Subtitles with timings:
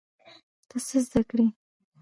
[0.69, 1.45] ته څه زده کړې؟